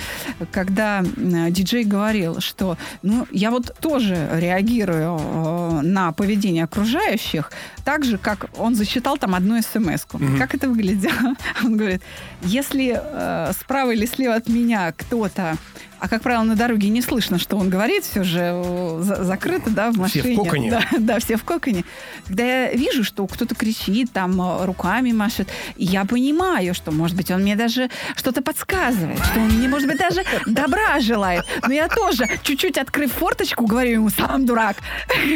когда 0.52 1.02
диджей 1.50 1.84
говорил, 1.84 2.42
что 2.42 2.78
ну, 3.02 3.26
я 3.32 3.50
вот 3.50 3.76
тоже 3.82 4.30
реагирую 4.34 5.20
э, 5.20 5.82
на 5.82 6.12
поведение 6.12 6.66
окружающих 6.66 7.52
так 7.84 8.06
же, 8.06 8.20
как 8.20 8.46
он 8.60 8.76
засчитал 8.76 9.18
там 9.18 9.34
одну 9.34 9.60
смс 9.62 10.06
-ку. 10.06 10.18
Угу. 10.18 10.38
Как 10.38 10.54
это 10.54 10.70
выглядело? 10.70 11.36
Он 11.64 11.78
говорит, 11.78 12.04
если 12.44 13.00
э, 13.02 13.52
справа 13.60 13.92
или 13.92 14.06
слева 14.06 14.36
от 14.36 14.48
меня 14.48 14.94
кто-то 14.96 15.58
А, 16.02 16.08
как 16.08 16.24
правило, 16.24 16.42
на 16.42 16.56
дороге 16.56 16.90
не 16.90 17.00
слышно, 17.04 17.38
что 17.38 17.58
он 17.58 17.70
говорит, 17.70 18.04
все 18.04 18.24
же 18.24 18.40
э, 18.42 19.00
за- 19.04 19.24
закрыто, 19.24 19.70
да, 19.70 19.92
в 19.92 19.98
машине. 19.98 20.24
Все 20.24 20.34
в 20.34 20.44
коконе. 20.44 20.72
Да, 20.72 20.82
да, 20.98 21.20
все 21.20 21.38
в 21.38 21.44
коконе. 21.44 21.86
Когда 22.26 22.44
я 22.44 22.72
вижу, 22.74 23.04
что 23.04 23.28
кто-то 23.28 23.54
кричит, 23.54 24.12
там, 24.12 24.42
э, 24.42 24.66
руками 24.66 25.12
машет, 25.12 25.48
я 25.78 26.04
понимаю, 26.06 26.74
что, 26.74 26.92
может 26.92 27.16
быть, 27.16 27.30
он 27.30 27.44
мне 27.44 27.56
даже 27.56 27.92
что-то 28.16 28.42
подсказывает, 28.42 29.24
что 29.24 29.42
он 29.42 29.50
мне, 29.50 29.68
может 29.68 29.88
быть, 29.88 30.00
даже 30.00 30.24
добра 30.48 31.00
желает. 31.02 31.46
Но 31.68 31.72
я 31.72 31.88
тоже, 31.88 32.28
чуть-чуть 32.42 32.80
открыв 32.80 33.14
форточку, 33.14 33.68
говорю 33.68 33.92
ему, 33.92 34.10
сам 34.10 34.48
дурак. 34.48 34.78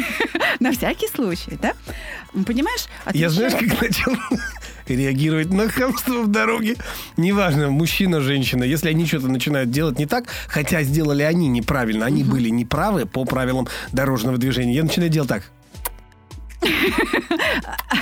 На 0.60 0.72
всякий 0.72 1.07
случай, 1.10 1.60
да? 1.62 1.74
Понимаешь? 2.43 2.88
Я 3.13 3.29
знаешь, 3.29 3.53
как 3.53 3.81
начал 3.81 4.13
реагировать 4.94 5.51
на 5.51 5.68
хамство 5.70 6.22
в 6.24 6.27
дороге? 6.27 6.75
Неважно, 7.18 7.70
мужчина, 7.70 8.22
женщина, 8.22 8.63
если 8.63 8.89
они 8.89 9.06
что-то 9.06 9.27
начинают 9.27 9.72
делать 9.72 10.00
не 10.00 10.06
так, 10.06 10.25
хотя 10.48 10.84
сделали 10.84 11.24
они 11.24 11.48
неправильно, 11.48 12.06
они 12.06 12.24
были 12.24 12.50
неправы 12.50 13.06
по 13.06 13.25
правилам 13.25 13.68
дорожного 13.92 14.38
движения, 14.38 14.75
я 14.75 14.84
начинаю 14.84 15.10
делать 15.12 15.30
так. 15.30 15.51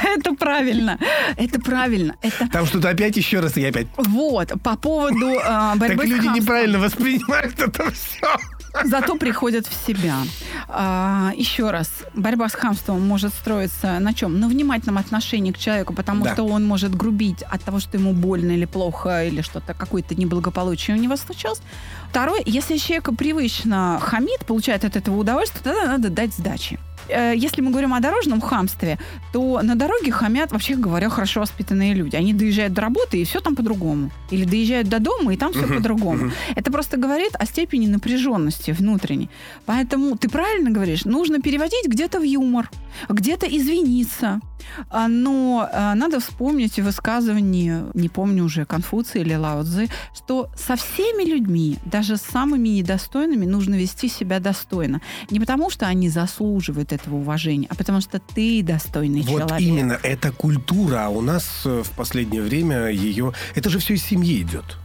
Это 0.04 0.34
правильно. 0.36 0.98
Это 1.38 1.60
правильно. 1.60 2.16
Это 2.22 2.48
Там 2.50 2.66
что-то 2.66 2.90
опять 2.90 3.18
еще 3.18 3.40
раз, 3.40 3.58
и 3.58 3.62
я 3.62 3.70
опять. 3.70 3.88
вот 3.98 4.52
по 4.64 4.78
поводу 4.78 5.32
э, 5.34 5.76
борьбы 5.76 6.04
Так 6.04 6.06
люди 6.06 6.28
неправильно 6.28 6.80
воспринимают 6.80 7.60
это 7.60 7.92
все. 7.92 8.38
Зато 8.84 9.16
приходят 9.16 9.68
в 9.68 9.74
себя. 9.88 10.16
А, 10.68 11.32
еще 11.36 11.70
раз, 11.72 11.90
борьба 12.16 12.50
с 12.50 12.54
хамством 12.54 13.06
может 13.08 13.34
строиться 13.34 14.00
на 14.00 14.14
чем? 14.14 14.40
На 14.40 14.48
внимательном 14.48 14.98
отношении 14.98 15.52
к 15.52 15.58
человеку, 15.58 15.94
потому 15.94 16.24
Да. 16.24 16.34
что 16.34 16.44
он 16.46 16.66
может 16.66 16.96
грубить 16.96 17.44
от 17.44 17.62
того, 17.64 17.80
что 17.80 17.98
ему 17.98 18.14
больно 18.14 18.52
или 18.52 18.66
плохо, 18.66 19.26
или 19.26 19.42
что-то, 19.42 19.74
какое-то 19.74 20.16
неблагополучие 20.16 20.98
у 20.98 21.00
него 21.00 21.16
случилось. 21.18 21.62
Второе, 22.10 22.42
если 22.46 22.78
человек 22.78 23.10
привычно 23.18 24.00
хамит, 24.02 24.46
получает 24.46 24.84
от 24.86 24.96
этого 24.96 25.18
удовольствие, 25.18 25.64
тогда 25.64 25.86
надо 25.88 26.10
дать 26.10 26.34
сдачи. 26.34 26.80
Э, 27.10 27.34
Если 27.36 27.62
мы 27.62 27.72
говорим 27.72 27.94
о 27.94 28.00
дорожном 28.00 28.42
хамстве, 28.42 28.98
то 29.32 29.62
на 29.64 29.76
дороге 29.76 30.12
хамят, 30.12 30.52
вообще 30.52 30.76
говоря, 30.76 31.10
хорошо 31.10 31.40
воспитанные 31.42 31.94
люди. 31.94 32.16
Они 32.16 32.34
доезжают 32.34 32.74
до 32.74 32.82
работы, 32.82 33.22
и 33.22 33.24
все 33.24 33.40
там 33.40 33.56
по-другому. 33.56 34.10
Или 34.32 34.46
доезжают 34.46 34.90
до 34.90 35.00
дома, 35.00 35.34
и 35.34 35.38
там 35.38 35.52
все 35.54 35.68
по-другому. 35.68 36.32
Это 36.56 36.72
просто 36.72 36.98
говорит 36.98 37.32
о 37.40 37.46
степени 37.46 37.88
напряженности 37.88 38.72
внутренней. 38.72 39.30
Поэтому 39.66 40.18
ты 40.18 40.30
правильно 40.30 40.72
говоришь, 40.72 41.06
нужно 41.06 41.40
переводить 41.42 41.88
где-то 41.88 42.20
в 42.20 42.24
юмор, 42.24 42.70
где-то 43.10 43.48
извиниться. 43.48 44.40
А, 44.90 45.08
Но 45.08 45.68
а, 45.72 45.94
надо 45.96 46.20
вспомнить 46.20 46.80
высказывание, 46.80 47.86
не 47.94 48.10
помню 48.10 48.46
уже, 48.46 48.66
Конфуция 48.66 49.22
или 49.22 49.36
Лао 49.36 49.64
Цзы, 49.64 49.90
что 50.16 50.50
со 50.58 50.76
всеми 50.76 51.24
людьми, 51.30 51.78
даже 51.86 52.16
с 52.16 52.22
самыми 52.22 52.70
недостойными, 52.70 53.46
нужно 53.46 53.76
вести 53.76 54.08
себя 54.08 54.40
достойно. 54.40 55.02
Не 55.30 55.40
потому, 55.40 55.70
что 55.70 55.86
они 55.86 56.10
заслуживают 56.10 56.93
этого 56.94 57.16
уважения, 57.16 57.68
а 57.70 57.76
потому 57.76 58.02
что 58.02 58.20
ты 58.20 58.64
достойный 58.64 59.22
Вот 59.22 59.42
человек. 59.50 59.62
именно, 59.62 60.00
это 60.04 60.32
культура, 60.32 61.06
а 61.06 61.10
у 61.10 61.22
нас 61.22 61.62
э, 61.66 61.84
в 61.84 61.90
последнее 61.92 62.42
время 62.42 62.90
ее... 62.90 63.34
Это 63.56 63.70
же 63.70 63.80
все 63.80 63.94
из 63.96 64.04
семьи 64.04 64.42
идет. 64.42 64.78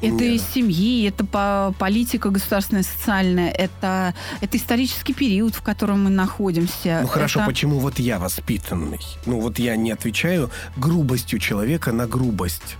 Это 0.00 0.24
из 0.24 0.42
семьи, 0.54 1.06
это 1.06 1.24
по- 1.24 1.74
политика 1.78 2.30
государственная, 2.30 2.82
социальная, 2.82 3.50
это, 3.50 4.14
это 4.40 4.56
исторический 4.56 5.12
период, 5.12 5.54
в 5.54 5.60
котором 5.62 6.04
мы 6.04 6.10
находимся. 6.10 7.00
Ну 7.02 7.08
хорошо, 7.08 7.40
Это- 7.40 7.48
почему 7.48 7.78
вот 7.78 7.98
я 7.98 8.18
воспитанный? 8.18 9.00
Ну 9.26 9.40
вот 9.40 9.58
я 9.58 9.76
не 9.76 9.90
отвечаю 9.92 10.50
грубостью 10.76 11.38
человека 11.38 11.92
на 11.92 12.06
грубость. 12.06 12.76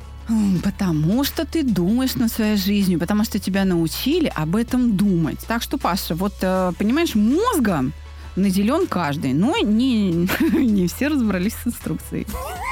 Потому 0.65 1.23
что 1.23 1.45
ты 1.45 1.63
думаешь 1.63 2.15
над 2.17 2.33
своей 2.33 2.57
жизнью, 2.57 2.99
потому 2.99 3.25
что 3.25 3.39
тебя 3.39 3.65
научили 3.65 4.33
об 4.35 4.57
этом 4.57 4.97
думать. 4.97 5.39
Так 5.47 5.63
что, 5.63 5.79
Паша, 5.79 6.15
вот, 6.17 6.35
э, 6.41 6.73
понимаешь, 6.79 7.15
мозгом 7.15 7.93
наделен 8.37 8.87
каждый, 8.87 9.33
но 9.33 9.57
не, 9.59 10.11
не 10.53 10.87
все 10.87 11.09
разобрались 11.09 11.55
с 11.55 11.67
инструкцией. 11.67 12.27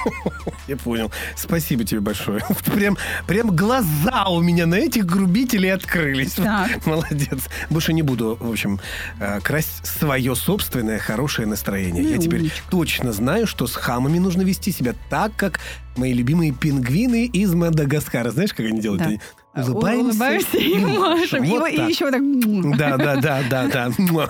Я 0.68 0.76
понял. 0.76 1.11
Спасибо 1.37 1.85
тебе 1.85 2.00
большое. 2.00 2.44
Прям, 2.75 2.97
прям 3.26 3.54
глаза 3.54 4.26
у 4.28 4.40
меня 4.40 4.66
на 4.66 4.75
этих 4.76 5.06
грубителей 5.06 5.73
открылись. 5.73 6.33
Так. 6.33 6.85
Молодец. 6.87 7.49
Больше 7.71 7.92
не 7.92 8.02
буду, 8.02 8.37
в 8.40 8.50
общем, 8.50 8.80
э, 9.21 9.40
красть 9.40 9.87
свое 9.87 10.35
собственное 10.35 10.99
хорошее 10.99 11.47
настроение. 11.49 12.02
Ну 12.02 12.09
и 12.11 12.12
Я 12.12 12.18
теперь 12.18 12.40
умничка. 12.40 12.71
точно 12.71 13.12
знаю, 13.12 13.47
что 13.47 13.66
с 13.66 13.75
хамами 13.75 14.18
нужно 14.18 14.42
вести 14.42 14.73
себя 14.73 14.94
так, 15.09 15.35
как 15.37 15.61
мои 15.97 16.12
любимые 16.12 16.52
пингвины 16.52 17.26
из 17.26 17.54
Мадагаскара. 17.54 18.30
Знаешь, 18.30 18.52
как 18.52 18.66
они 18.66 18.80
делают? 18.80 19.02
Да. 19.02 19.09
Они 19.09 19.21
улыбаемся, 19.56 20.09
Улыбаемся 20.11 20.59
и 20.59 20.78
машем. 20.78 21.44
И, 21.44 21.49
Вот 21.49 21.68
и 21.68 21.76
так. 21.76 21.88
еще 21.88 22.04
вот 22.11 22.12
так... 22.12 22.76
Да, 22.78 22.97
да, 22.97 23.16
да, 23.21 23.42
да, 23.49 23.66
да. 23.68 24.28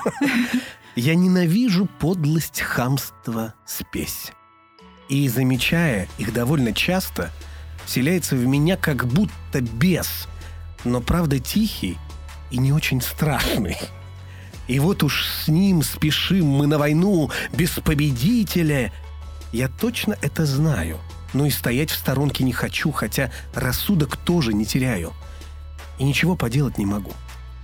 Я 0.96 1.16
ненавижу 1.16 1.86
подлость, 1.86 2.60
хамство, 2.60 3.54
спесь. 3.66 4.32
И, 5.08 5.28
замечая 5.28 6.08
их 6.18 6.32
довольно 6.32 6.72
часто, 6.72 7.32
вселяется 7.84 8.36
в 8.36 8.46
меня 8.46 8.76
как 8.76 9.06
будто 9.06 9.60
бес, 9.60 10.28
но 10.84 11.00
правда 11.00 11.40
тихий 11.40 11.98
и 12.50 12.58
не 12.58 12.72
очень 12.72 13.00
страшный. 13.00 13.76
И 14.68 14.78
вот 14.78 15.02
уж 15.02 15.26
с 15.26 15.48
ним 15.48 15.82
спешим 15.82 16.46
мы 16.46 16.66
на 16.66 16.78
войну 16.78 17.30
без 17.52 17.70
победителя. 17.70 18.92
Я 19.52 19.68
точно 19.68 20.16
это 20.22 20.46
знаю, 20.46 20.98
но 21.32 21.44
и 21.44 21.50
стоять 21.50 21.90
в 21.90 21.96
сторонке 21.96 22.44
не 22.44 22.52
хочу, 22.52 22.92
хотя 22.92 23.30
рассудок 23.52 24.16
тоже 24.16 24.54
не 24.54 24.64
теряю. 24.64 25.12
И 25.98 26.04
ничего 26.04 26.34
поделать 26.36 26.78
не 26.78 26.86
могу. 26.86 27.12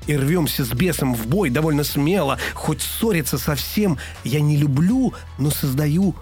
И 0.07 0.17
рвемся 0.17 0.65
с 0.65 0.71
бесом 0.71 1.15
в 1.15 1.27
бой 1.27 1.51
довольно 1.51 1.85
смело, 1.85 2.39
хоть 2.55 2.83
ссориться 2.83 3.39
совсем 3.39 3.99
я 4.25 4.41
не 4.41 4.57
люблю, 4.57 5.13
но 5.39 5.51
создаю 5.51 6.15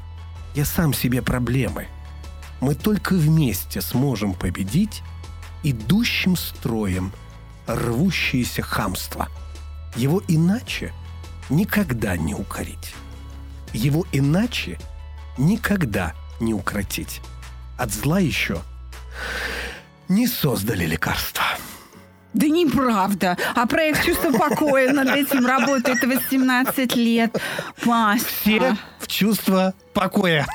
я 0.55 0.64
сам 0.64 0.93
себе 0.93 1.23
проблемы. 1.23 1.87
Мы 2.61 2.75
только 2.75 3.12
вместе 3.12 3.81
сможем 3.81 4.35
победить 4.35 5.03
идущим 5.62 6.37
строем 6.37 7.12
рвущееся 7.67 8.62
хамство. 8.62 9.29
Его 9.95 10.23
иначе 10.29 10.93
никогда 11.51 12.17
не 12.17 12.35
укорить. 12.35 12.95
Его 13.73 14.07
иначе 14.12 14.79
никогда 15.37 16.14
не 16.41 16.55
укротить. 16.55 17.21
От 17.77 17.93
зла 17.93 18.19
еще 18.19 18.61
не 20.09 20.27
создали 20.27 20.87
лекарства. 20.87 21.45
Да 22.38 22.46
неправда. 22.46 23.37
А 23.57 23.66
проект 23.66 24.05
«Чувство 24.05 24.31
покоя» 24.31 24.92
над 24.92 25.09
этим 25.09 25.44
работает 25.44 26.05
18 26.05 26.94
лет. 26.94 27.37
Паша. 27.85 28.22
Все 28.42 28.77
в 29.01 29.09
чувство 29.09 29.74
покоя. 29.92 30.46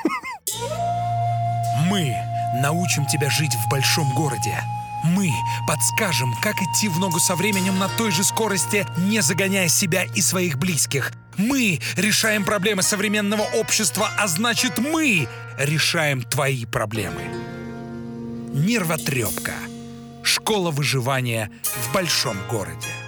Мы 1.90 2.16
научим 2.62 3.04
тебя 3.04 3.28
жить 3.28 3.52
в 3.54 3.68
большом 3.68 4.10
городе. 4.14 4.58
Мы 5.04 5.30
подскажем, 5.68 6.32
как 6.40 6.54
идти 6.54 6.88
в 6.88 6.98
ногу 6.98 7.18
со 7.18 7.36
временем 7.36 7.78
на 7.78 7.88
той 7.98 8.10
же 8.10 8.24
скорости, 8.24 8.86
не 8.96 9.20
загоняя 9.20 9.68
себя 9.68 10.04
и 10.04 10.22
своих 10.22 10.56
близких. 10.56 11.12
Мы 11.36 11.80
решаем 11.98 12.46
проблемы 12.46 12.82
современного 12.82 13.42
общества, 13.42 14.08
а 14.18 14.26
значит 14.26 14.78
мы 14.78 15.28
решаем 15.58 16.22
твои 16.22 16.64
проблемы. 16.64 17.24
Нервотрепка. 18.54 19.52
Школа 20.46 20.70
выживания 20.70 21.50
в 21.62 21.94
большом 21.94 22.36
городе. 22.50 23.03